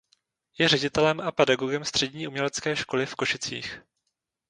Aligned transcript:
Je 0.59 0.67
ředitelem 0.67 1.19
a 1.19 1.31
pedagogem 1.31 1.85
Střední 1.85 2.27
umělecké 2.27 2.75
školy 2.75 3.05
v 3.05 3.15
Košicích. 3.15 3.81